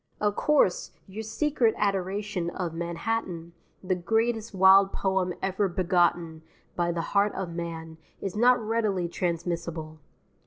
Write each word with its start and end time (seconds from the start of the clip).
Of 0.19 0.35
course, 0.35 0.93
your 1.05 1.21
secret 1.21 1.75
adoration 1.77 2.49
of 2.49 2.73
Manhattan, 2.73 3.53
the 3.83 3.93
greatest 3.93 4.51
wild 4.51 4.91
poem 4.91 5.31
ever 5.43 5.67
begotten 5.67 6.41
by 6.75 6.91
the 6.91 7.01
heart 7.13 7.35
of 7.35 7.53
man, 7.53 7.97
is 8.19 8.35
not 8.35 8.59
readily 8.59 9.07
transmissible. 9.07 9.99